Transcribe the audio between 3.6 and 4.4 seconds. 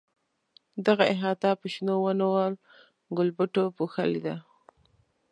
پوښلې ده.